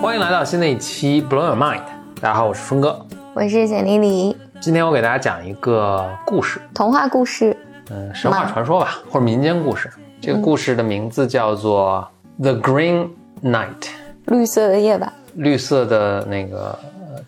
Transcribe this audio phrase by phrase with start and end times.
[0.00, 1.80] 欢迎来到新的一期《Blow Your Mind》。
[2.20, 3.04] 大家好，我是峰哥，
[3.34, 4.36] 我是简丽丽。
[4.60, 7.56] 今天我给大家讲一个故事，童话故事，
[7.90, 9.90] 嗯，神话传说吧，或者民间故事。
[10.20, 12.06] 这个故事的名字叫做
[12.42, 13.08] 《The Green
[13.42, 13.80] Knight》，
[14.26, 16.78] 绿色的夜晚，绿色的那个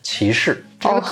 [0.02, 0.64] 骑士。
[0.84, 1.02] 哦，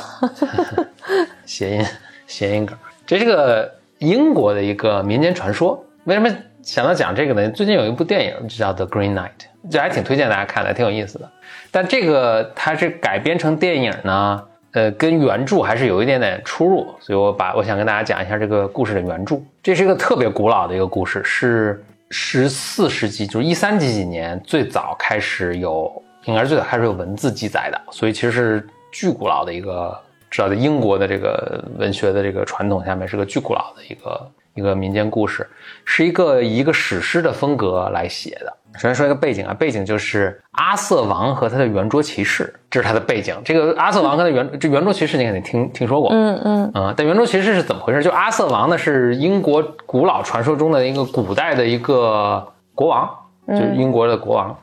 [1.44, 1.84] 谐音
[2.26, 2.76] 谐音梗。
[3.06, 5.84] 这是个英国的一个民间传说。
[6.04, 6.28] 为什么
[6.62, 7.50] 想到讲这个呢？
[7.50, 9.28] 最近有一部电影就叫《The Green Knight》，
[9.70, 11.30] 这还挺推荐大家看的，挺有意思的。
[11.70, 14.42] 但这个它是改编成电影呢？
[14.72, 19.40] 呃，跟原著还是有一点点出入，所以我把我想跟大家讲一下这个故事的原著。
[19.62, 29.98] 这是一个特别古老的一个故事，是十四世纪，就是一三几几年最早开始有，应该是最早开始有文字记载的，所以其实是巨古老的一个，
[30.30, 35.48] 知道在英国的这个文学的这个传统下面是个巨古老的一个一个民间故事，
[35.84, 38.56] 是一个以一个史诗的风格来写的。
[38.76, 43.34] 首先说一个背景啊，背景就是阿瑟王和他的圆桌骑士，这是他的背景。
[43.44, 46.94] 这个阿瑟王和他圆这圆桌骑士，你肯定听听说过，嗯嗯啊。
[46.96, 48.02] 但圆桌骑士是怎么回事？
[48.02, 53.08] 就阿瑟王呢，是英国古老传说中的一个古代的一个国王，
[53.46, 54.56] 就是英国的国王，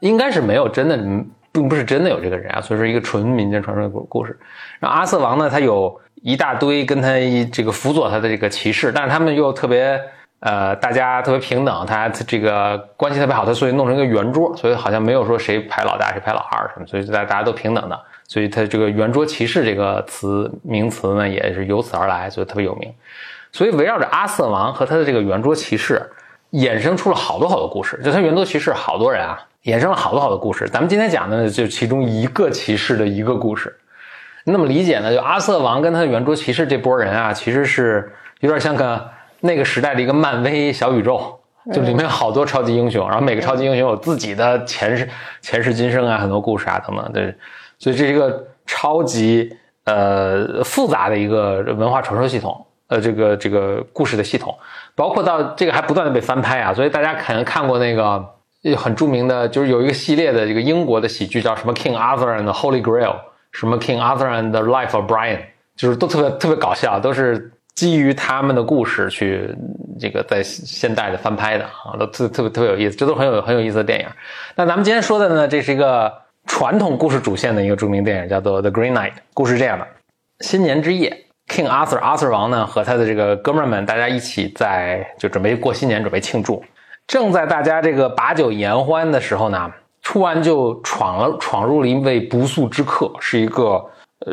[0.00, 0.96] 应该是没有真的，
[1.52, 4.38] 并不是真的有这个人啊，所以说一个纯民间传说的故故事。
[4.80, 7.08] 然后阿瑟王呢，他有一大堆跟他
[7.52, 10.00] 这个辅佐他的这个骑士，但是他们又特别。
[10.42, 22.92] 呃，大家特别平等，他这个关系特别好，他所以弄成一个圆桌，所以好像没有说谁排老大谁排老二什么，所以大大家都平等的，所以他这个圆桌骑士这个词名词呢也是由此而来，所以特别有名。
[23.52, 26.10] 所以围绕着阿瑟王和他的这个圆桌骑士，
[26.50, 28.00] 衍生出了好多好多故事。
[28.02, 30.68] 就他圆桌骑士好多人啊，衍生了好多好多故事。
[30.68, 33.72] 咱们今天讲的呢，就其中一个骑士的一个故事。
[34.42, 39.08] 那么理解呢，就阿瑟王跟他的圆桌骑士这波人啊，其实是有点像个。
[39.42, 41.38] 那个时代的一个漫威小宇宙，
[41.72, 45.08] 就里面有好多超级英雄，然后每个超级英雄有自己的前世、
[45.40, 47.12] 前世今生啊，很多故事啊等等。
[47.12, 47.34] 对，
[47.78, 54.56] 所以这是一个超级呃复杂的一个文化传说系统，呃，这个这个故事的系统，
[54.94, 56.72] 包括到这个还不断的被翻拍啊。
[56.72, 58.24] 所以大家可能看过那个
[58.76, 63.10] 很著名的，就是有一个系列的这个英国的喜剧叫什么《King Arthur and the Holy Grail》，
[63.52, 65.36] 什么《King Arthur and the Life of Brian》，
[65.76, 67.51] 就是都特别特别搞笑，都是。
[67.74, 69.48] 基于他们的故事去
[69.98, 74.06] 这个在现代的翻拍的啊，都特特别特别有意思，这都很有很有意思的电影。
[74.56, 76.12] 那咱们今天说的呢，这是一个
[76.46, 79.12] 传统故事主线的一个著名电影，叫做《The Green Knight》。
[79.32, 79.86] 故事这样的：
[80.40, 86.62] 新年之夜，King Arthur 阿瑟王呢和他的这个哥们儿们，大家一起在就准备过新年，准备庆祝。
[87.06, 89.72] 正在大家这个把酒言欢的时候呢，
[90.02, 93.84] 突然就闯了闯入了一位不速之客，是一个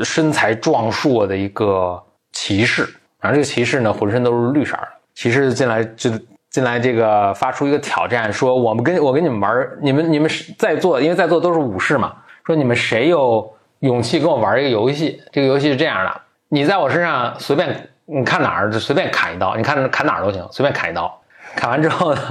[0.03, 2.01] 身材壮硕的一个
[2.33, 2.87] 骑士。
[3.19, 4.87] 然后这个骑士呢，浑身都是绿色的。
[5.13, 6.09] 骑士进来就
[6.49, 12.13] 进来，这个发出一个挑战，说：“我们跟我跟你们玩，你们你们在座，因为在座都是武士嘛，
[12.45, 15.21] 说你们谁有勇气跟我玩一个游戏？
[15.31, 21.21] 这个游戏是这样的，你在我身上随便你看哪儿就随便砍一刀，你看砍哪儿都行，随便砍一刀。
[21.55, 22.21] 砍完之后呢，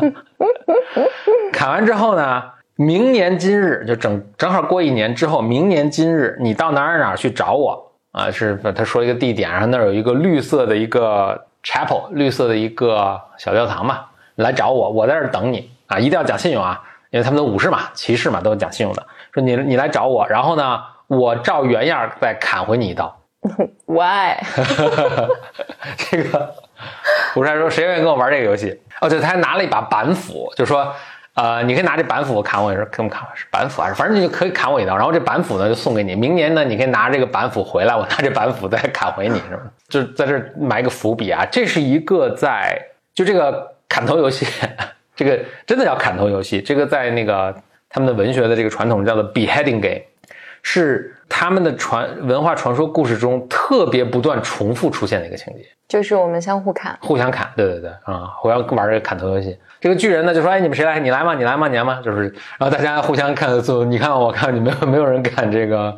[1.53, 2.43] 砍完之后呢，
[2.77, 7.85] 明年今日就正正好过一年之后，明年今日你到哪儿哪儿去找我。”
[8.19, 14.01] 啊，是他说一个地点，然后那儿有一个绿色的一个 chapel，绿色的一个小教堂嘛，
[14.35, 19.07] 来找我，我在这儿等你啊，一定要讲信用啊，因为他们的武士嘛，骑士嘛，都是讲信用的。
[19.33, 23.17] 说你你来找我，然后呢，我照原样再砍回你一刀。
[23.87, 24.37] Why？
[25.97, 26.55] 这个
[27.37, 28.81] 武士还说谁愿意跟我玩这个游戏？
[29.01, 30.93] 哦，对，他还拿了一把板斧，就说。
[31.41, 36.17] 呃，你可以拿这板斧砍我，也是可不砍是板斧还是反正你就可以砍我一刀，然后这板斧呢就送给你。
[36.17, 39.71] 明年呢，你可以拿这个板斧回来，我拿这板斧再砍回你，是吗？
[39.89, 41.47] 就在这埋个伏笔啊。
[41.47, 42.77] 这是一个在
[43.15, 44.45] 就这个砍头游戏，
[45.15, 46.61] 这个真的叫砍头游戏。
[46.61, 47.55] 这个在那个
[47.89, 50.03] 他们的文学的这个传统叫做 beheading game，
[50.65, 57.51] 是他们的传文化传说故事中特别不断重复出现的一个情节，就是我们相互砍，互相砍。
[57.55, 59.57] 对对对，啊，我要玩这个砍头游戏。
[59.81, 60.99] 这个巨人呢就说：“哎，你们谁来？
[60.99, 61.35] 你来吗？
[61.35, 61.69] 你来吗？
[61.69, 62.01] 你来吗？
[62.05, 62.23] 就是，
[62.59, 65.97] 然后大家互相看，就你看我看你，没有没有人敢这个，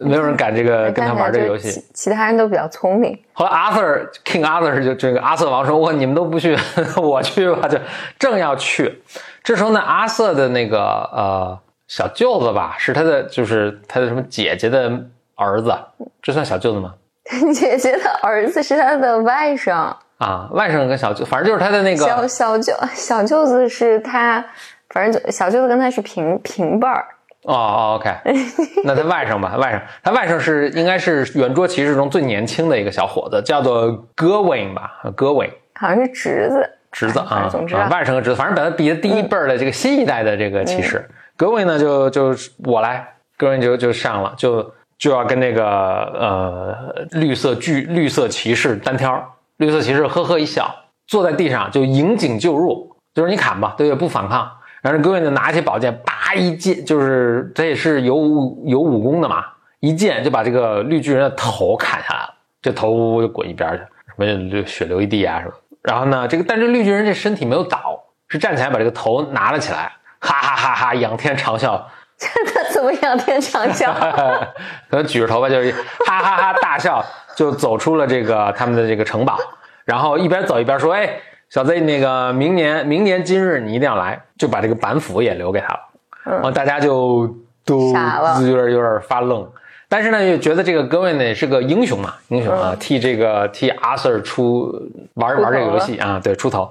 [0.00, 1.82] 没有人敢这个跟他玩这个游戏。
[1.94, 3.18] 其他人都比较聪明。
[3.32, 6.54] 后来 Arthur King Arthur 就这个阿瑟王说：我你们都不去，
[7.00, 7.66] 我去吧。
[7.66, 7.78] 就
[8.18, 9.02] 正要去，
[9.42, 11.58] 这时候呢，阿瑟的那个呃
[11.90, 14.88] 小舅子吧，是他的就是他的什么姐姐的
[15.34, 15.76] 儿子，
[16.22, 16.94] 这算小舅子吗？
[17.52, 24.44] 姐姐的儿子是他的外甥。”啊，外甥跟小舅，反正就是他的那个小小舅，小舅子是他，
[24.90, 27.04] 反正就小舅子跟他是平平辈儿
[27.42, 28.08] 哦哦，OK，
[28.84, 41.08] 那他外甥吧，外甥，他外甥是应该是圆桌骑士中最年轻的一个小伙子，叫做 Gawain 吧，Gawain，好像是侄子，侄子啊，总之啊，外甥和侄子，反正把他比的第一辈儿的这个新一代的这个骑士。
[41.40, 49.26] 各位呢，就就我来各位就就上了，就就要跟那个呃绿色巨绿色骑士单挑。
[49.56, 50.70] 绿色骑士呵呵一笑，
[51.06, 53.98] 坐在地上就迎颈就入，就是你砍吧，对不对？
[53.98, 54.52] 不反抗。
[54.82, 59.46] 然后各位就拿起宝剑，叭一剑，就是这也是有武有武功的嘛，
[59.78, 65.54] 一剑就把这个绿巨人的头砍下来了，这头就滚一边去，什么流血流一地啊什么。
[65.80, 67.98] 然后呢，这个但是绿巨人这身体没有倒，
[68.28, 69.90] 是站起来把这个头拿了起来，
[70.20, 71.80] 哈哈哈哈，仰天长啸。
[72.18, 73.92] 他怎么仰天长啸？
[74.90, 75.72] 可能举着头发就是
[76.06, 79.38] 哈哈哈大笑，就走出了这个他们的这个城堡，
[79.84, 81.16] 然后一边走一边说：“哎，
[81.48, 85.80] 小 Z，，那个明年明年今日你一定要来。”就把这个板斧也留给他了。
[86.24, 87.34] 然后大家就
[87.64, 89.50] 都有点有点发愣，
[89.88, 94.70] 但是呢，又觉得这个戈温呢也是个英雄嘛，英雄啊，替这个替阿 Sir 出
[95.14, 96.70] 玩一玩这个游戏啊，对，出头。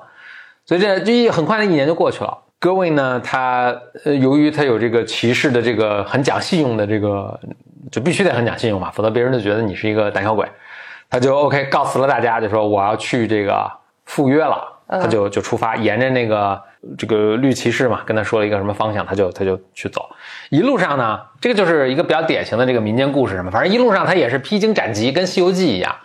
[0.66, 2.38] 所以这这一很快的一年就过去了。
[2.60, 3.74] 戈温呢，他
[4.04, 7.40] 呃，由于他有这个骑士的这个很讲信用的这个，
[7.90, 10.46] 就必须得很讲信用嘛，否则别人就觉得你是一个胆小鬼。
[11.10, 13.72] 他就 OK 告辞了大家，就说我要去这个
[14.06, 16.62] 赴约了，他就就出发，沿着那个
[16.98, 20.08] 这个绿骑士嘛，跟他说了一个什么方向，他就他就去走。
[20.50, 25.96] 一路上呢，这个就是一个比较典型的这个民间故事什么，反正一路上他也是披荆斩棘，跟《西游记》一样，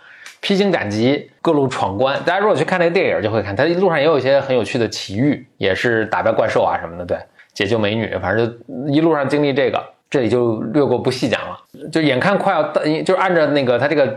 [0.45, 2.19] 披荆斩棘，各路闯关。
[2.23, 7.17] 大家如果去看那个电影，就会看他一路上也有一些很有趣的奇遇，也是打败怪兽啊什么的，对，
[7.55, 11.57] 解救美女，反正就一路上经历这个，这里就略过不细讲了。
[11.91, 14.15] 就眼看快要到，就是按照那个他这个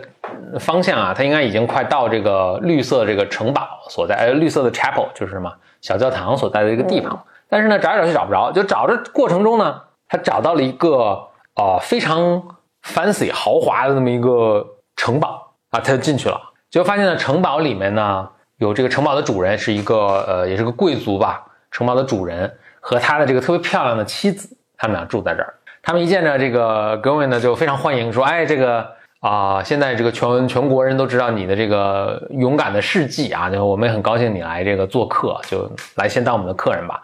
[0.61, 7.19] 方向啊，他应该已经快到这个绿色这个城堡所在，呃，绿色的 chapel 就是什么小教堂所在的一个地方。
[7.49, 11.27] 但是呢，找来找去找不着，就找着过程中呢，他找到了一个
[11.57, 12.43] 呃非常
[12.87, 22.51] fancy 豪华的那么一个城堡啊，他就进去了，结果发现呢，城堡里面呢有这个城堡的主人是一个呃也是个贵族吧，城堡的主人
[22.81, 25.55] 和他的这个特别漂亮的妻子，他们俩住在这儿。
[25.83, 28.87] 他们一见着这个格温呢，就非常欢迎，说：“哎，这个
[29.21, 37.03] 啊、现在这个全全国人都知道你的这个勇敢的事迹啊，就我们也很高兴你来这个做客，就来先当我们的客人吧。”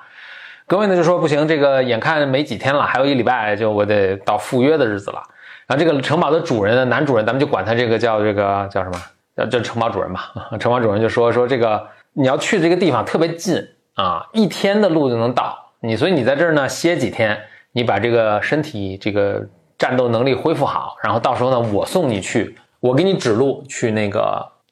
[0.66, 5.22] 格温呢就说：“不行，这个眼看没几天了，还有一礼拜就我得到赴约的日子了。”
[5.66, 9.00] 然后这个城堡的主人呢，男主人，咱们就管他这个叫这个叫什么？
[9.36, 10.32] 叫叫城堡主人吧。
[10.60, 13.56] 城堡主人就说说这个你要去这个地方特别近
[13.94, 15.58] 啊，一天的路就能到。
[15.80, 17.38] 你所以你在这儿呢歇几天，
[17.72, 19.42] 你把这个身体这个
[19.76, 24.22] 战斗能力恢复好，然后到时候呢我送你去，我给你指路去那个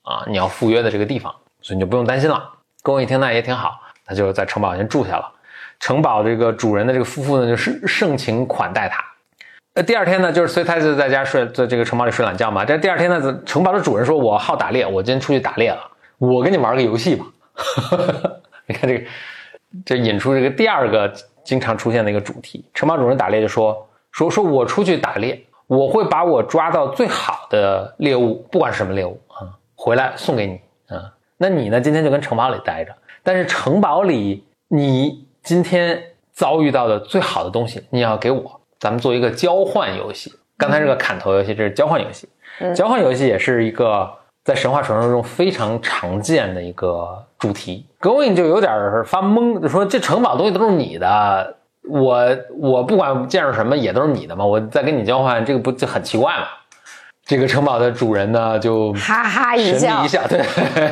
[0.03, 2.49] 啊你要赴约的这个地方，所以你就不用担心了。
[2.83, 5.31] 跟我一听那也挺好，他就在城堡先住下了。
[5.81, 9.05] 城堡这个主人的这个夫妇呢，就是盛情款待他。
[9.75, 12.63] 呃，第二天呢，就是所以他就在家睡，在这个城堡里睡懒觉嘛。
[12.63, 15.81] 这第二天呢，城堡的主人说：“我好打猎，我今天出去打猎了，
[16.19, 17.25] 我跟你玩个游戏吧。
[18.69, 19.05] ”你看这个，
[19.87, 21.11] 这引出这个第二个
[21.43, 22.63] 经常出现的一个主题。
[22.75, 30.61] 城堡主人打猎就说：“说说我出去打猎，我会把我抓到最好的猎物，不管是什么猎物啊，回来送给你
[30.95, 31.15] 啊。
[31.39, 35.99] 那你呢，今天就跟城堡里待着，但是城堡里你今天
[36.31, 40.35] 遭遇到的最好的东西，你要给我。”咱们做一个交换游戏。
[40.59, 42.29] 刚才这个砍头游戏，这是交换游戏。
[42.75, 44.13] 交换游戏也是一个
[44.45, 47.87] 在神话传说中非常常见的一个主题。
[48.01, 48.73] Going 就有点
[49.05, 51.59] 发懵，就说这城堡东西都是你的，
[51.89, 56.47] 我我不管见着什么也都是你的嘛，我再跟你交换，这个不就很奇怪吗？
[57.25, 60.45] 这个城堡的主人呢，就哈哈一笑对，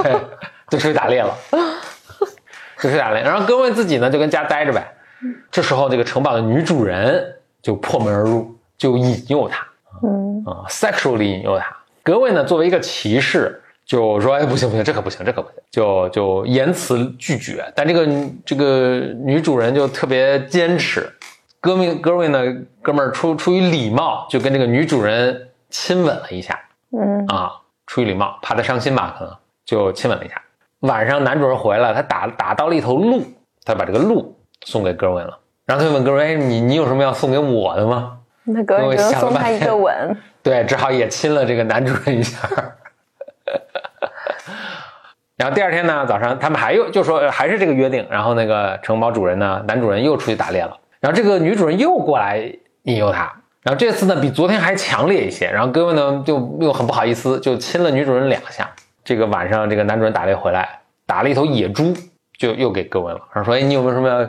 [0.70, 1.36] 就出去打猎了，
[2.78, 3.20] 就出去打猎。
[3.20, 4.94] 然后各位自己呢，就跟家待着呗。
[5.50, 9.66] 这时候，这个城堡的女主人就破门而入，就引诱他，
[10.02, 11.76] 嗯啊、s e x u a l l y 引诱他。
[12.02, 17.70] 格位呢，作为一个骑士，就说：“哎，不行不行，这可不行，这可不行。”就就言辞拒绝。
[17.76, 18.08] 但这个
[18.44, 21.10] 这个女主人就特别坚持。
[21.60, 22.40] 哥们哥们呢，
[22.80, 26.58] 哥们儿出出于礼貌，就跟这个女主人亲吻了一下
[26.92, 27.52] 嗯啊，
[27.86, 29.36] 出于礼貌，怕她伤心吧，可能
[29.66, 30.40] 就亲吻了一下。
[30.80, 33.22] 晚上男主人回来，他打打到了一头鹿，
[33.66, 35.38] 他把这个鹿送给格温了。
[35.70, 42.40] 然后他就问格温：“哎，你你有什么要送给我的吗？”那哥们只能送他一个吻， 对，只好也亲了这个男主人一下。
[45.36, 58.68] 然后第二天呢，早上他们还又就说呃还是这个约定，然后那个城堡主人呢，男主人又出去打猎了，然后这个女主人又过来引诱他，然后这次呢比昨天还强烈一些，然后各位呢就又很不好意思，就亲了女主人两下。
[59.04, 61.94] 这个晚上这个男主人打猎回来，打了一头野猪，
[62.36, 64.28] 就又给哥们了，然后说哎你有没有什么要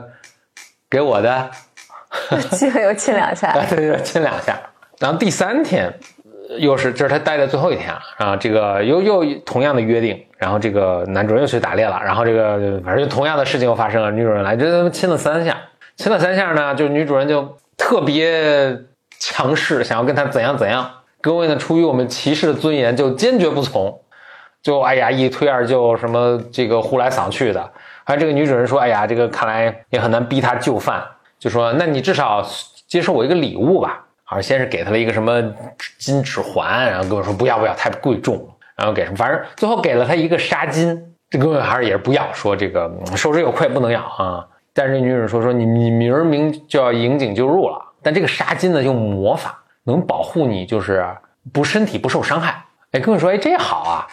[0.92, 1.50] 给我的？
[2.52, 3.54] 基本有亲两下。
[3.70, 4.60] 对对，亲两下。
[5.00, 5.92] 然后第三天，
[6.60, 8.02] 又是这是他待的最后一天了。
[8.18, 12.02] 然后这个又又同样的约定，然后这个男主人又去打猎了。
[12.04, 15.58] 然后这个反正同样的事情又发生了，女主人来，这亲了三下，
[15.96, 18.78] 亲了三下呢，就女主人就特别
[19.18, 20.92] 强势，想要跟他怎样怎样。
[21.22, 24.02] 各位呢，出于我们骑士的尊严，就坚决不从。
[24.62, 27.72] 就哎呀，一推二就，什么这个呼来搡去的。
[28.12, 31.02] 而这个女主人说：“哎呀，这个看来也很难逼他就范。”
[31.40, 32.46] 就说：“那你至少
[32.88, 35.42] 接受我一个礼物吧。”好先是给他了一个什么
[35.98, 40.98] 金指环，然后跟我说：“不要不要，太贵重了。”然后给什么，反正最后给了他一个纱巾。
[41.30, 44.46] 这哥们还是也是不要，说这个受之有愧，不能要啊。
[44.74, 51.06] 但是女主人说：“说你你明儿明就要引颈就入了，但这个纱巾呢，用魔法能保护你，就是
[51.52, 54.08] 不身体不受伤害。”哎，哥们说：“哎，这好啊。”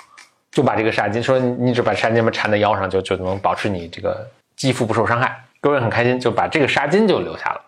[0.59, 5.41] 就把这个纱巾说，你只把纱巾嘛缠在腰上，就就能保持你这个肌肤不受伤害。
[5.61, 7.61] 各位很开心，就把这个纱巾就留下了。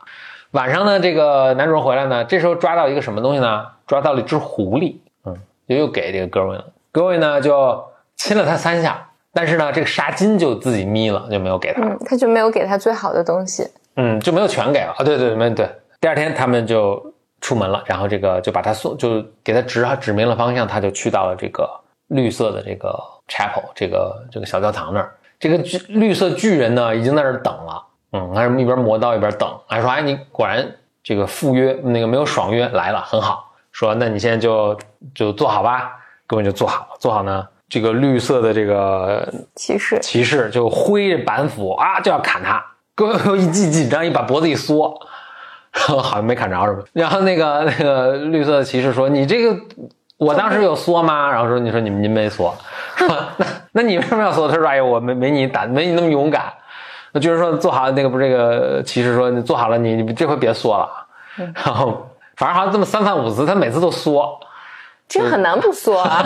[0.51, 3.65] 晚上呢，这个男主人回来呢，这时候抓到一个什么东西呢？
[3.87, 5.37] 抓到了一只狐狸，嗯，
[5.69, 6.65] 就又给这个各位了。
[6.91, 7.81] 各位呢就
[8.17, 11.83] 亲了他三下，但是呢，这个纱巾就自己眯了，就没有给他。
[11.83, 13.71] 嗯，他就没有给他最好的东西。
[13.95, 15.05] 嗯，就没有全给了啊。
[15.05, 15.71] 对对没对。
[16.01, 21.71] 第二天他们就出门了，然后这个就把他送，就给他指指明了方向，他就去到了这个。
[22.11, 27.83] 绿色的这个 chapel，这个这个小教堂那儿，这个巨绿色巨人呢，已经在那儿等了。
[28.13, 29.49] 嗯，还是一边磨刀一边等。
[29.69, 30.69] 还说，哎，你果然
[31.03, 33.53] 这个赴约那个没有爽约来了，很好。
[33.71, 34.77] 说，那你现在就
[35.15, 35.97] 就坐好吧。
[36.27, 37.47] 各位就坐好了，坐好呢。
[37.69, 42.61] 这个绿色的这个骑士骑士就挥着板斧啊，就要砍他。
[42.97, 45.01] 各 位一记紧张，一把脖子一缩，
[45.73, 46.83] 然 后好像没砍着是吧？
[46.93, 49.57] 然后那个那个绿色的骑士说：“你这个。”
[50.21, 51.31] 我当时有缩吗？
[51.31, 52.55] 然后说你说你们您没缩，
[52.95, 53.09] 说
[53.39, 54.47] 那那你为什么要缩？
[54.47, 56.53] 他说哎呀我没没你胆没你那么勇敢。
[57.13, 60.89] 那就是说做好那个不这个骑士说你做好了你你这回别缩了。
[61.65, 64.39] 然后反正好像这么三番五次他每次都缩，
[65.09, 66.23] 这很难不缩啊。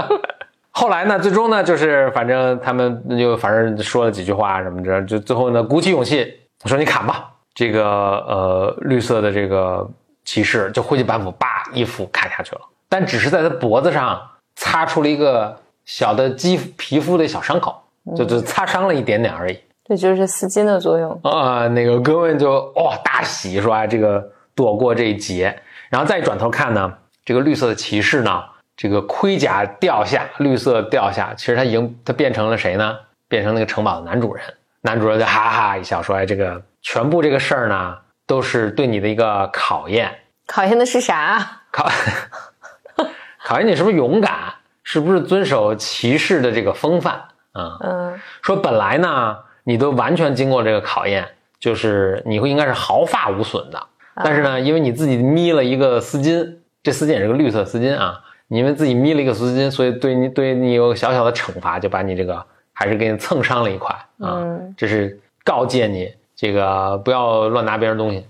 [0.70, 6.32] 后来呢最终呢就是反正他们就反正说了几句话什么的，就最后呢鼓起勇气
[6.64, 7.30] 我说你砍吧。
[7.54, 9.88] 这个呃绿色的这个
[10.24, 12.60] 骑士就挥起板斧叭一斧砍下去了。
[12.92, 14.20] 但只是在他脖子上
[14.54, 17.82] 擦出了一个小的肌皮肤的小伤口，
[18.14, 19.58] 就就擦伤了一点点而已。
[19.82, 21.66] 这就是丝巾的作用啊！
[21.68, 24.22] 那个哥们就哇大喜，说啊这个
[24.54, 25.58] 躲过这一劫。
[25.88, 26.92] 然后再转头看呢，
[27.24, 28.44] 这个绿色的骑士呢，
[28.76, 32.94] 这个盔甲掉下，绿色掉下，其实他已经他变成了谁呢？
[33.26, 34.44] 变成那个城堡的男主人。
[34.82, 37.96] 男主人就哈哈一笑说：“哎，这个全部这个事儿呢，
[38.26, 40.12] 都是对你的一个考验。
[40.46, 41.62] 考验的是啥？
[41.70, 41.90] 考。”
[43.52, 44.32] 考验你是不是勇敢，
[44.82, 47.16] 是不是遵守骑士的这个风范
[47.52, 47.76] 啊？
[47.82, 51.28] 嗯，说本来呢，你都完全经过这个考验，
[51.60, 53.78] 就是你会应该是毫发无损的。
[54.24, 56.50] 但是呢，因为你自己眯了一个丝巾，
[56.82, 58.18] 这丝巾也是个绿色丝巾啊，
[58.48, 62.42] 你因为自己眯了一个丝巾，所以对你对你有小小的惩罚，就把你这个
[62.72, 64.42] 还是给你蹭伤了一块啊。
[64.78, 68.26] 这是告诫你这个不要乱拿别人东西。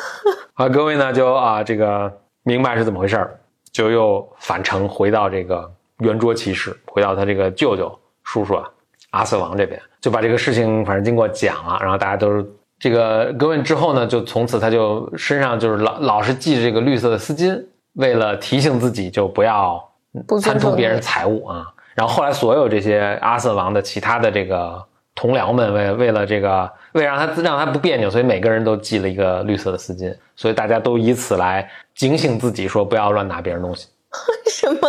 [0.52, 3.38] 好，各位呢就啊这个明白是怎么回事儿。
[3.76, 8.64] 就又返程回到这个圆桌骑士，回到他这个舅舅叔叔啊，
[9.10, 12.42] 阿瑟王这边，就把这个事情反正经过讲了，然后大家都是
[12.78, 17.62] 这个格问之后呢，就从此他就身上就是老老是系着这个绿色的丝巾，
[17.96, 19.78] 为了提醒自己就不要
[20.42, 21.66] 贪图别人财物啊。
[21.94, 24.82] 然后后来所有这些阿瑟王的其他的这个
[25.16, 31.68] 同僚们为为了这个为让他让他不别扭，所以每个人都系了一个绿色的丝巾，所以大家都以此来。
[31.94, 33.88] 警醒自己，说不要乱拿别人东西。
[34.52, 34.88] 什么？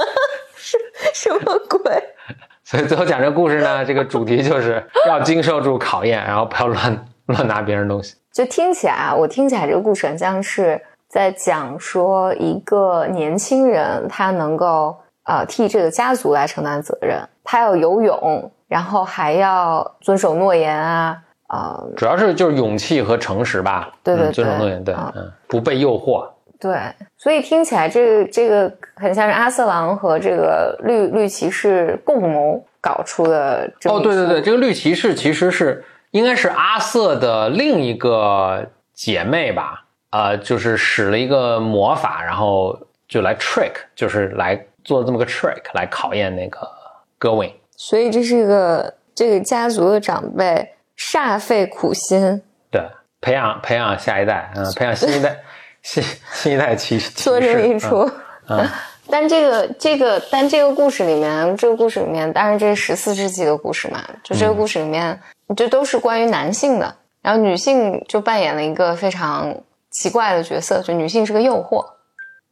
[0.58, 0.78] 什
[1.14, 2.04] 什么鬼？
[2.66, 8.16] 所以最后讲这个故事呢，这个主题就是要经受住考验，然后不要乱乱拿别人东西。
[8.34, 14.94] 就听起来啊，我听起来这个故事很像是在讲说一个年轻人，他能够
[15.24, 23.92] 呃替这个家族来承担责任，他要游泳，然后还要遵守诺言啊，呃，主要是就是勇气和诚实吧。
[24.04, 26.28] 对对，遵守诺言，对，嗯，不被诱惑。
[26.60, 26.76] 对，
[27.18, 33.72] 所以听起来这个这个很像是阿瑟王和这个绿绿骑士共谋搞出的。
[33.86, 39.84] 哦，对对对，这个绿骑士其实是应该是阿瑟的另一个姐妹吧？
[40.10, 42.76] 呃，就是使了一个魔法，然后
[43.08, 46.68] 就来 trick，就是来做这么个 trick 来考验那个
[47.20, 47.52] Going。
[47.78, 52.82] 所以这是一个这个家族的长辈煞费苦心，对，
[53.22, 55.38] 培养培养下一代，嗯，培养新一代。
[55.84, 56.04] 新
[56.34, 58.10] 新一代骑士做这么一出，
[58.50, 58.68] 嗯，
[59.10, 65.18] 但这个这个但这个故事里面，这个故事里面，当然这是十四世纪的故事嘛，就这个故事里面，
[65.56, 69.56] 这都是关于男性的，然后女性就扮演了一个非常
[69.90, 71.86] 奇怪的角色，就女性是个诱惑。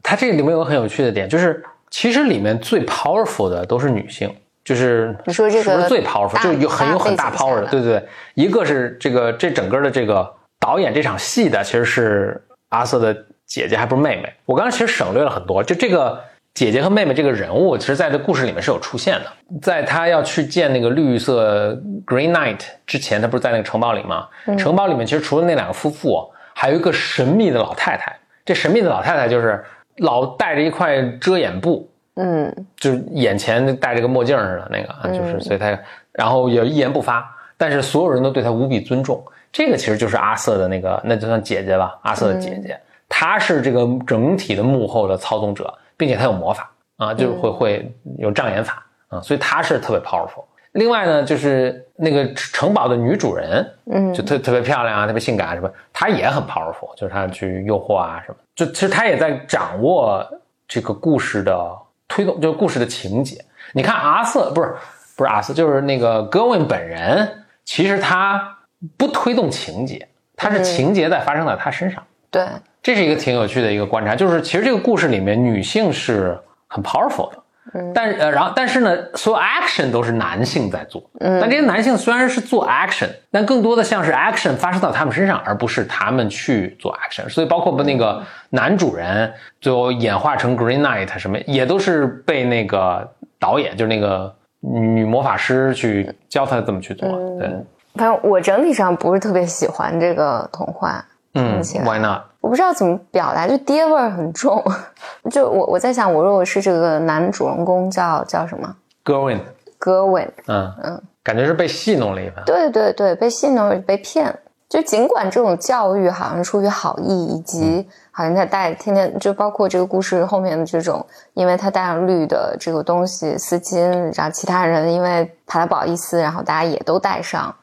[0.01, 4.33] 它这里面有个很有趣的点，就是其实里面最 powerful 的都是女性，
[4.65, 10.29] 就是你说这个是不是最 powerful，大就有很有很大 power 的，对对对，一个是这个这整个的这个
[10.59, 14.33] 导演这场戏的其实是阿瑟的姐姐，还不是妹妹。
[14.45, 16.19] 我刚才其实省略了很多，就这个
[16.55, 19.59] 姐姐和妹妹这个人物，其实在这故事里面是有出现的。
[19.61, 21.71] 在他要去见那个绿色
[22.07, 24.27] Green Knight 之前，他不是在那个城堡里吗？
[24.57, 28.17] 城堡里面其实除了那两个夫妇，还有一个神秘的老太太。
[28.43, 29.63] 这神秘的老太太就是
[29.97, 32.53] 老戴着一块遮掩布，嗯。
[32.75, 35.77] 就是眼前戴着个墨镜似的那个，啊，就是所以他，
[36.11, 37.25] 然后也一言不发，
[37.57, 39.23] 但是所有人都对他无比尊重。
[39.51, 50.43] 这个其实就是阿瑟的那个，那就算姐姐吧，阿瑟的姐姐，她是这个整体的幕后的操纵者，并且她有魔法啊，就是会会有障眼法啊，所以她是特别 powerful。
[50.73, 54.13] 另外呢，就是那个城堡的女主人，嗯。
[54.13, 60.21] 就特特别漂亮啊，特别性感啊什么，她也很 powerful，就是她去诱惑啊什么，就其实她也在掌握
[60.67, 61.73] 这个故事的
[62.07, 63.43] 推动，就是故事的情节。
[63.73, 64.75] 你看阿瑟不是
[65.17, 68.57] 不是阿瑟，就是那个戈温本人，其实他
[68.97, 72.03] 不推动情节，他是情节在发生在他身上。
[72.29, 72.45] 对，
[72.83, 77.37] 这是一个挺有趣的一个观察，就是其实这个故事里面女性是很 powerful 的，
[77.75, 87.27] 嗯但呃，然后但是呢，所有 action 都是男性在做，嗯但这些男性虽然是做 action，但更多的像是 action 发生到他们身上，而不是他们去做 action。
[87.29, 93.07] 所以包括那个男主人最后演化成 Green Knight 什么，也都是被那个
[93.39, 97.09] 导演，就是那个女魔法师去教他怎么去做。
[97.09, 97.49] 嗯对，
[97.95, 101.05] 反正我整体上不是特别喜欢这个童话，
[101.35, 102.21] 嗯，Why not？
[102.41, 104.63] 我不知道怎么表达，就爹味儿很重。
[105.29, 109.39] 就我我在想，我如果是这个男主人公叫叫什么 Gerwin，
[109.77, 112.43] 戈文，嗯嗯，感觉是被戏弄了一番。
[112.45, 114.39] 对对对，被戏弄被骗。
[114.67, 123.79] 就尽管这种教育好像出于好意，以及好像他带天天就包括这个故事后面的这种，因为他带上绿的这个东西丝巾，
[124.17, 127.55] 然后其他人因为怕他不好意思，然后大家也都带上，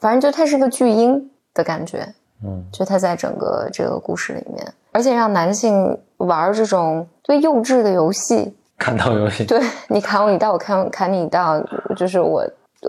[0.00, 2.14] 反正就他是个巨婴的感觉。
[2.44, 11.60] 嗯，就他在整个这个故事里面，而且让男性玩这种最幼稚的游戏，砍刀游戏，对你砍我一刀，我砍砍你一刀，
[11.96, 12.42] 就是我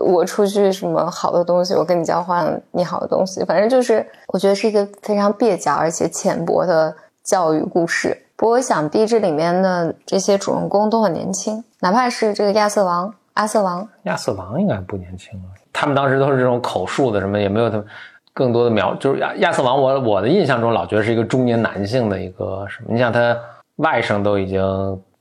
[0.04, 8.16] 我出去什么好的东西，我跟你交换你好的东西，反正就是我觉得是一个非常蹩脚而且浅薄的教育故事。
[8.34, 17.86] 不过想必这里面的这些主人公都很年轻，哪怕是这个亚瑟王、阿瑟王，亚瑟王应该不年轻了，他们当时都是这种口述的，什么也没有他们
[18.34, 23.36] 更多的描，就是亚亚瑟王我，我的印象中老觉得是一个中年男性的一个什么，你想他
[23.76, 24.60] 外甥都已经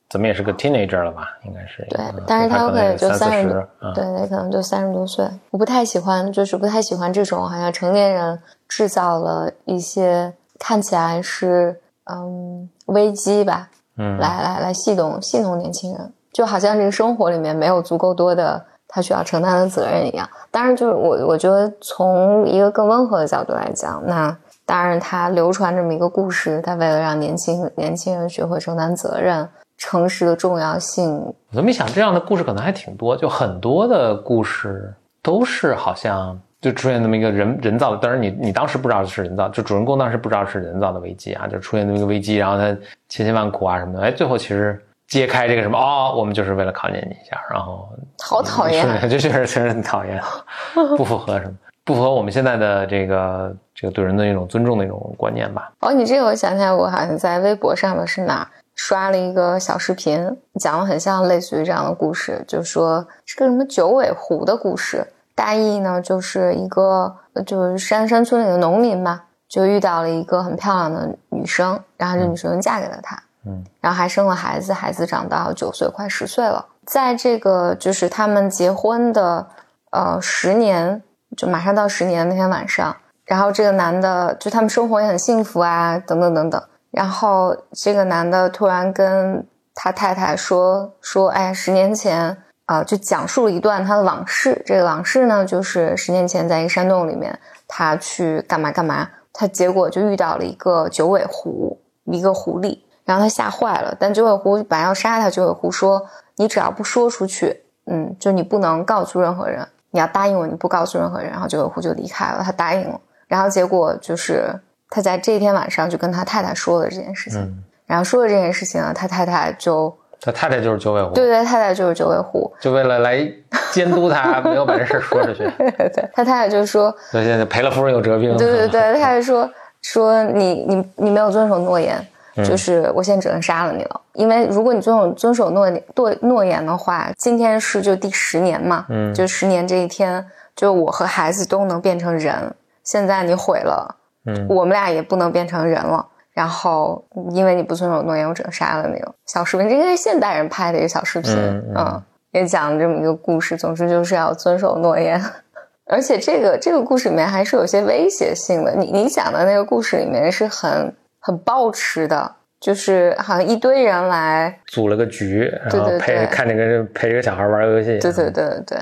[0.10, 5.26] 怎么也是个 teenager 了吧，应该是，对嗯，但是他有可能就三四十多，，嗯对，他可能就三十多岁。
[5.50, 11.80] 我不太喜欢，就是不太喜欢这种好像成年人制造了一些看起来是
[12.12, 20.30] 嗯危机吧，嗯，来来来戏弄戏弄年轻人，就好像这个生活里面没有足够多的他需要承担的责任一样。
[20.52, 29.50] 当然，就是我我觉得从一个更温和的角度来讲，那当然他流传这么一个故事，他为了让年轻年轻人学会承担责任。
[29.84, 42.78] 诚实的重要性，我这么一想，这样的故事可能还挺多，就很多的故事都是好像就出现那么一个人人造的，当然你你当时不知道是人造，就主人公当时不知道是人造的危机啊，就出现那么一个危机，然后他
[43.10, 44.80] 千辛万苦啊什么的，哎，最后其实
[45.12, 47.88] 揭开这个什么哦，我们就是为了考验你一下，然后
[48.20, 50.22] 好讨厌啊 是就确实确实很讨厌，
[50.96, 55.70] 不符合什么，不符合我们现在的这个这个对人的一种尊重的一种观念吧。
[55.82, 60.26] 哦，你这个我想起来，我好像在微博上面是哪儿刷了一个小视频，
[60.62, 65.06] 讲了很像类似于这样的故事，就说是个什么九尾狐的故事。
[65.36, 67.14] 大意呢，就是一个
[67.46, 76.66] 就是山山村里的农民吧，就遇到了一个很漂亮的女生，然后这女生嫁给了他，嗯，嗯然后还生了孩子，孩子长到九岁，快十岁了。
[76.86, 79.48] 在这个就是他们结婚的
[79.92, 81.02] 呃十年，
[81.36, 86.62] 就马上到十年那天晚上，然后这个男的就他们生活也很幸福啊，等等等等。
[86.92, 94.62] 然后这个男的突然跟他太太说说，哎，十年前啊、就讲述了一段他的往事。
[94.66, 103.96] 这个往事呢，就是十年前在一个山洞里面，他去干嘛干嘛，他结果就遇到了一个九尾狐，一个狐狸，然后他吓坏了。
[104.00, 106.06] 但九尾狐本来要杀他，九尾狐说
[106.38, 113.00] ：“你只要不说出去，嗯，就你不能告诉任何人，你要答应我，你不告诉任何人。”然后九尾狐就离开了，他答应了。
[113.28, 114.54] 然后结果就是
[114.90, 123.26] 他在这一天晚上就跟他太太说了这件事情，嗯，然后说了这件事情呢，他太太就他太太就是九尾狐，对对，太太就是九尾狐，就为了来
[123.72, 128.36] 监督他， 没有把这事儿说出去，对对，他太太就说，所以现在赔了夫人又折兵。
[128.38, 129.50] 对对对， 他太太说，
[129.82, 134.02] 说你你你没有遵守诺言，就是我现在只能杀了你了。
[134.14, 142.54] 因为如果你遵守遵守诺诺诺言的话，今天是就第十年嘛，嗯，就十年这一天，就我和孩子都能变成人。
[142.84, 146.08] 现在你毁了，嗯，我们俩也不能变成人了。
[146.34, 149.14] 然后因为你不遵守诺言，我只能杀了你了。
[149.26, 151.34] 小视频，这应该是现代人拍的一个小视频，
[151.76, 153.58] 嗯，也讲了这么一个故事。
[153.58, 155.22] 总之就是要遵守诺言。
[155.92, 158.74] 而且这个这个故事里面还是有些威胁性的。
[158.76, 167.98] 你你讲的那个故事里面是很很暴吃的，就是好像一堆人来组了个局，然后陪看这个陪这个小孩玩游戏。
[168.00, 168.78] 对对对对。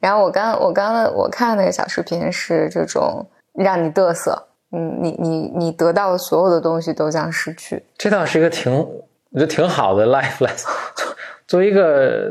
[0.00, 7.84] 然后我刚我刚我看那个小视频是这种让你嘚瑟，嗯，你你你得到的所有的东西都将失去。
[7.96, 10.68] 这倒是一个挺我觉得挺好的 life lesson。
[11.46, 12.30] 作为一个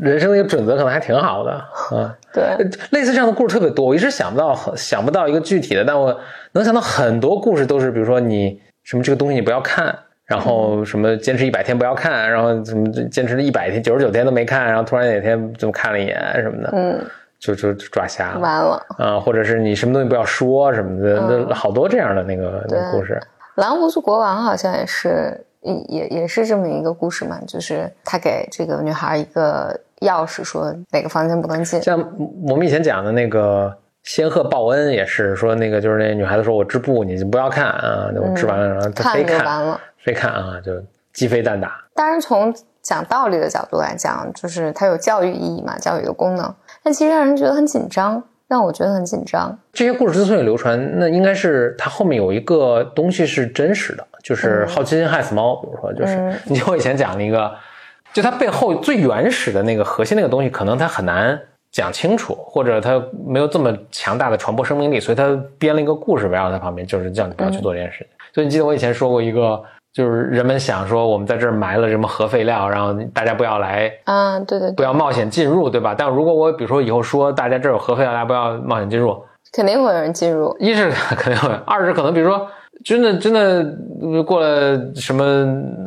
[0.00, 2.12] 人生的一个准则，可能还挺好的啊。
[2.34, 2.56] 对，
[2.90, 6.16] 类似这样的故事特别多，我一直想不到，想不到一个具体的，但我
[6.52, 9.94] 能想到很多故事都是，比如说你什么这个东西你不要看，
[10.24, 17.04] 然后什么坚持一百天不要看，然后什么坚持了一百天九十九天都没看，然后突然哪天就看了一眼什么的，嗯，
[17.38, 23.20] 就就抓瞎了，完了啊，或者是你什么东西不要说什么的，那好多这样的那个那个故事。
[23.56, 25.42] 蓝胡子国王好像也是。
[25.88, 31.82] 也也是这么一个故事嘛，就是他给这个女孩一个钥匙，说哪个房间不能进。
[31.82, 31.98] 像
[32.46, 40.72] 我们以前讲的那个仙鹤报恩，也是说那个就是那女孩子说我织布，你就不要看啊，我织完了然后他非看完了，非看啊，就
[41.12, 41.84] 鸡飞蛋打。
[41.94, 48.24] 当然从讲道理的角度来讲，就是它有教育意义嘛，教育的功能，但其实让人觉得很紧张。
[48.48, 49.58] 让我觉得很紧张。
[49.72, 55.56] 这些故事之所以流传，那应该是它后面有一个东西是真实的，就是好奇心害死猫。
[55.56, 57.52] 比如说，就是你我以前讲了一个，
[58.12, 61.36] 就它背后最原始的那个核心那个东西，可能它很难
[61.76, 68.08] 讲清楚，或者他没有这么强大的传播生命力，所以他编了一个故事围绕在旁边，就是叫你不要去做这件事情。
[68.34, 69.62] 所以你记得我以前说过一个。
[69.96, 75.94] 就是人们想说，我们在这儿埋了什么核废料，然后大家不要来啊，对对，不要冒险进入，对吧？
[75.96, 79.18] 但如果我比如说以后说大家这儿有核废料，大家不要冒险进入，
[79.54, 80.54] 肯定会有人进入。
[80.60, 82.46] 一是肯定会，二是可能比如说
[82.84, 85.24] 真的真的过了什么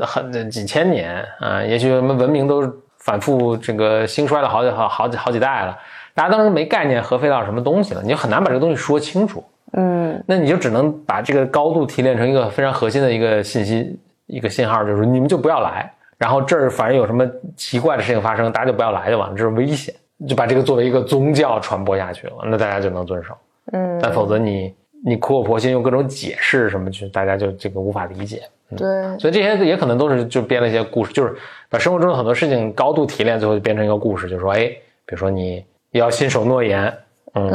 [0.02, 2.63] 很几千年啊，也许什么文明都
[2.99, 5.77] 反复这个兴衰了好几好好几好几代了，
[6.13, 9.43] 大家当时没概念核废料什么东西了，你就很难把这个东西说清楚。
[9.73, 15.91] 嗯，那你就只能把这个高度提炼成一个非常核心的一个信息，一个信号，就是你们就不要来。
[16.17, 19.93] 然后这儿反正有什么奇怪的事情发生，大家就不要来就完了，这是危险。
[20.27, 23.33] 就把这个作为一个宗教传播下去了，那大家就能遵守。
[23.71, 28.41] 嗯，但否则你你苦口婆心用各种解释什么去，大家就这个无法理解。
[28.77, 31.36] 对，所以这些也可能都是就编了一些故事，就是
[31.69, 34.67] 把生活中的很多事情高度提炼，最后就变成一个故事，就是说，哎，
[35.05, 36.93] 比如说你要信守诺言。
[37.34, 37.49] 嗯。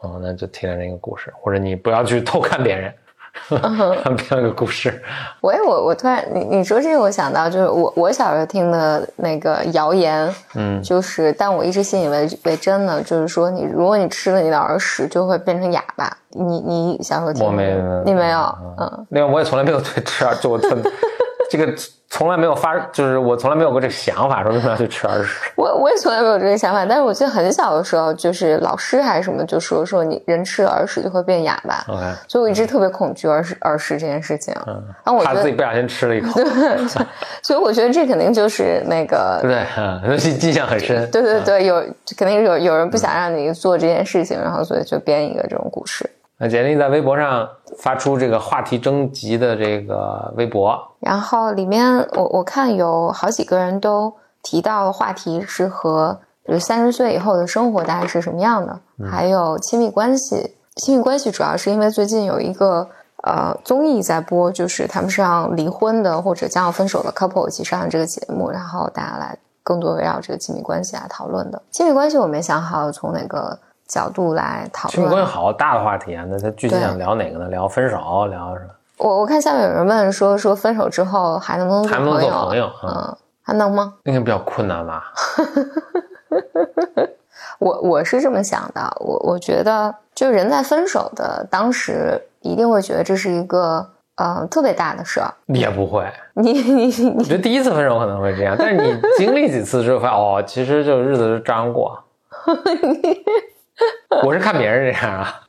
[0.00, 2.92] 哦，那就提炼成一个故事，或者你不要去偷看别人，
[4.16, 5.02] 编个故事。
[5.40, 16.14] 我我我突然你你说这个，我想到就是我我小时候听的那个谣言，嗯，就是但我一直信以为为真的，就是说你如果你吃了你的耳屎，就会变成哑巴。
[16.30, 18.38] 你你小时候听我没你没有
[18.78, 20.76] 嗯，另外我也从来没有对吃耳就我特
[21.50, 21.72] 这个。
[22.10, 25.52] 从来没有发，就是我从来没有过这个想法，说为什么要去吃耳屎。
[25.56, 31.84] 我我也从来没有这个想法，但是我记得很小的时候，就是老师还是什么就说说你人吃了耳屎就会变哑巴。
[31.86, 34.54] OK，所以我一直特别恐惧耳屎耳屎这件事情。
[34.66, 36.32] 嗯，然后我怕自己不小心吃了一口。
[36.32, 36.46] 对，
[37.42, 41.10] 所以我觉得这肯定就是那个对，嗯，印象很深。
[41.10, 41.78] 对对对，有
[42.16, 46.08] 肯定是有有人不想让你做这件事情，然后所以就编一个这种故事。
[46.40, 47.48] 那简历在微博上
[47.78, 58.78] 发出这个话题征集的这个微博，然后里面我我看有好几个人都提到话题是和比如三十岁以后的生活大概是什么样的，
[59.10, 60.54] 还有亲密关系。
[60.76, 62.88] 亲密关系主要是因为最近有一个
[63.24, 71.60] 呃综艺在播，就是他们是让离婚的或者将要分手的 couple 一起上这个节目，然后大家来更多围绕这个亲密关系来讨论的。
[71.72, 73.58] 亲密关系我没想好从哪个。
[73.88, 76.24] 角度来讨论，亲密关系好大的话题啊！
[76.28, 77.48] 那他具体想聊哪个呢？
[77.48, 78.70] 聊分手，聊什么？
[78.98, 82.70] 我我看下面有人问说说分手之后还能不能还能做朋友？
[82.84, 83.94] 嗯，还能吗？
[84.04, 85.10] 应该比较困难吧。
[87.58, 93.84] 我我是这么想的，我我觉得就人在分手的当时一定会觉得这是一个
[94.16, 95.32] 呃特别大的事儿。
[95.46, 101.98] 也不会， 你你你，我觉得第一次分手可能会这样，但是你经历几次之后发现哦，其实就日子是照样过。
[104.24, 105.40] 我是看别人这样啊，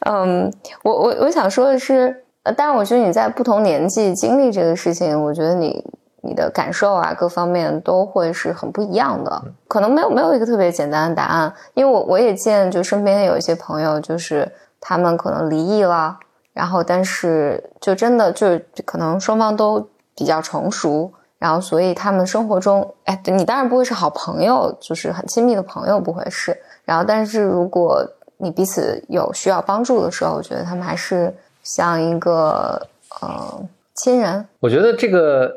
[0.06, 5.84] 嗯，我我我想说的是，呃，但是我觉得你在不同年纪经历这个事情，我觉得你
[6.22, 9.42] 你的感受啊，各方面都会是很不一样的。
[9.68, 16.18] 可能没有没有一个特别简单的答案，因为我我也见就身边有一些朋友，就是他们可能离异了，
[16.52, 21.12] 然后但是就真的就可能双方都比较成熟，
[21.42, 26.56] 然后所以他们生活中，哎，你当然不会是好朋友，就是很亲密的朋友不会是。
[26.84, 32.80] 然后但是如果你彼此有需要帮助的时候，我觉得他们还是像一个
[33.20, 33.60] 呃
[33.94, 34.46] 亲人。
[34.60, 35.52] 我觉得这个。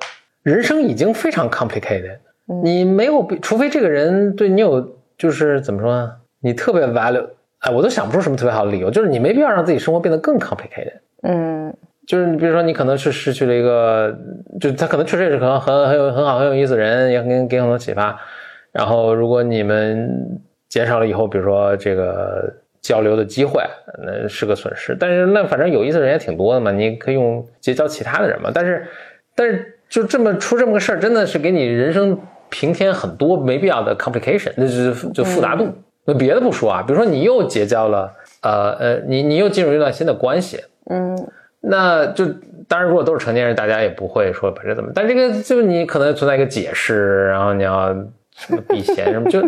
[0.45, 2.19] 人生已经非常 complicated，
[2.63, 6.11] 你没有，除非这个人对你有，就是怎么说呢？
[6.41, 7.27] 你特别 value，
[7.61, 10.99] 哎，我都想不出什么特别好的理由，就是你没必要让自己生活变得更 complicated。
[11.23, 11.75] 嗯，
[12.07, 14.15] 就是你比如说，你可能是失去了一个，
[14.59, 18.19] 就他可能确实也是可能很很有很好很有意思的人，也给给很多启发。
[18.71, 20.09] 然后，如果你们
[20.69, 23.63] 减少了以后，比如说这个交流的机会，
[24.03, 24.95] 那是个损失。
[24.99, 28.51] 但是那反正有意思的人也挺多的嘛，你可以用结交其他的人嘛。
[28.53, 28.85] 但是，
[29.35, 29.71] 但是。
[29.87, 35.71] 就这么出这么个事儿，真的是给你人生平添很多没必要的 complication，那是就复杂度。
[36.05, 41.15] 那别的不说啊，比如说你又结交了，呃呃，你你又进入一段新的关系，嗯，
[41.67, 42.25] 那就
[42.67, 47.93] 当然如果都是成年人，大家也不会说把这怎么，但这个就你可能存在一个解释，然后你要
[48.35, 49.41] 什么避嫌什么，就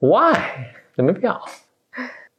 [0.00, 0.34] why
[0.96, 1.40] 就没必要，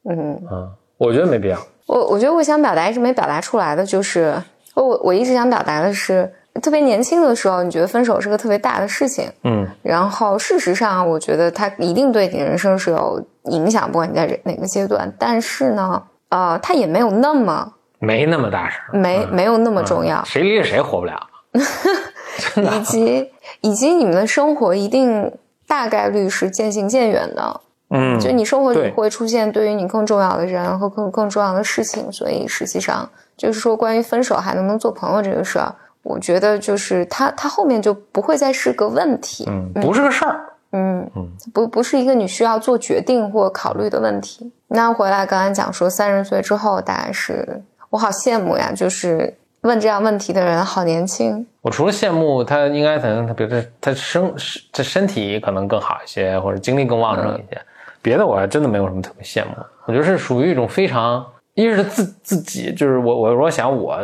[0.09, 1.57] 嗯啊，我觉得没必要。
[1.87, 4.33] 我我觉得我想表达一直没表达出来的就是，
[4.75, 6.31] 我我一直想表达的是。
[6.63, 15.13] 特别年轻的时候，你觉得分手是个特别大的事情，嗯，然后事实上，我觉得它一定对你人生是有影响，不管你在哪个阶段。
[15.19, 20.23] 但是呢，呃，它也没有那么没那么大事儿，没没有那么重要。
[20.25, 23.31] 谁离了谁活不了， 以及
[23.61, 25.31] 以及你们的生活一定
[25.67, 35.73] 大概率是渐行渐远的，嗯，就你生活里会出现对于你更重要的人和更更重要的事情，所以实际上就是说，关于分手还能不能做朋友这个事儿。
[36.03, 41.09] 我觉得就是他，他后面就不会再是个问题，嗯，不是个事儿，嗯。
[41.15, 44.53] 嗯，不不是一个你需要做决定或考虑的问题。
[44.67, 47.63] 那回来刚才讲说三十岁之后，大概是
[47.95, 51.47] 我好羡慕呀，就是问这样问题的人好年轻。
[51.61, 54.33] 我除了羡慕他，应该可能他比如他他身
[54.73, 57.57] 他身体可能更好一些，或者精力更旺盛一些，
[58.01, 59.51] 别的我还真的没有什么特别羡慕。
[59.85, 61.25] 我觉得是属于一种非常。
[61.53, 63.97] 一是自自己，就是我我我想我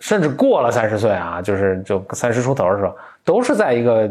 [0.00, 2.92] 甚至过了三十岁啊，就是就三十出头的时候，
[3.24, 4.10] 都是在一个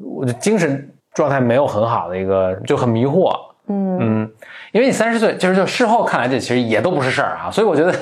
[0.00, 3.32] 我的精神状态没有很好的一个，就很迷惑。
[3.66, 4.32] 嗯嗯，
[4.70, 7.50] 因为你三十岁，就是就事后看来这其实也都不是事儿啊。
[7.50, 7.92] 所以我觉得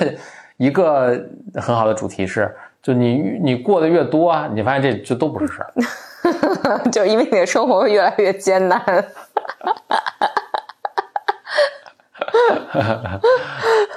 [0.57, 1.19] 一个
[1.55, 5.73] 很好的主题是，就你你过得越多，啊你发现这就都不是事儿，
[6.91, 8.81] 就因为你的生活会越来越艰难。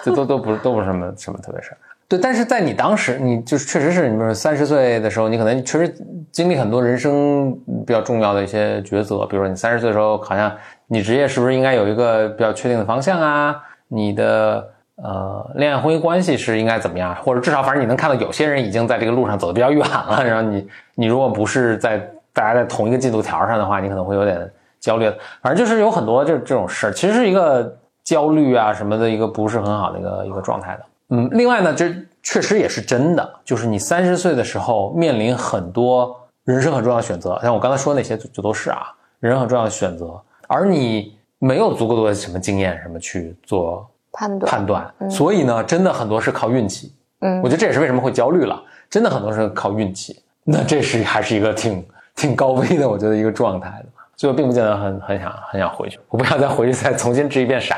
[0.03, 2.19] 这都都不是都不是什么什么特别事儿，对。
[2.19, 5.93] 但是在你当时，你就是确实是，你比如三十岁的时候，你可能确实
[6.31, 7.53] 经历很多人生
[7.87, 9.27] 比较重要的一些抉择。
[9.27, 10.55] 比如说你三十岁的时候，好像
[10.87, 13.61] 你职业是不是应该有一个比较确定的方向啊？
[13.89, 14.69] 你的
[15.03, 17.15] 呃恋爱婚姻关系是应该怎么样？
[17.17, 20.23] 或者至少反正你能看到有些人已经在这个路上走的比较远了。
[20.25, 21.99] 然后你你如果不是在
[22.33, 25.11] 大家在同一个进度条上的话，你可能会有点焦虑。
[25.43, 27.77] 反正就是有很多这这种事儿，其实是一个。
[28.05, 43.87] 焦虑啊什么的一个不是很好的一个一个状态的，嗯，另外呢，这确实也是真的，就是你三十岁的时候面临很多人生很重要的选择，像我刚才说那些就都是啊，人生很重要的选择，而你没有足够多的什么经验什么去做
[44.19, 44.51] 判断。
[44.51, 57.75] 判断，所以呢，真的很多是靠运气，嗯，我觉得这也是为什么会焦虑了，真的很多是靠运气，那这是还是一个挺挺高危的，我觉得一个状态的，所以我并不见得很很想很想回去，我不想再回去再重新掷一遍骰子。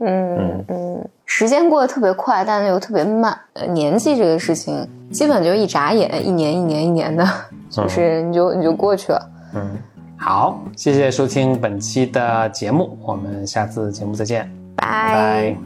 [0.00, 3.36] 嗯嗯，时间过得特别快，但是又特别慢。
[3.54, 7.26] 呃，年纪这个事情，基本就一眨眼，一年一年一年的，
[7.68, 9.30] 就是你就你就过去了。
[9.56, 9.76] 嗯，
[10.16, 15.56] 好，谢谢收听本期的节目，我们下次节目再见，拜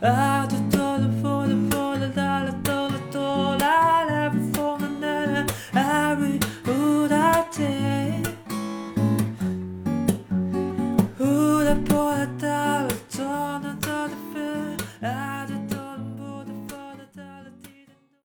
[0.00, 0.53] 拜。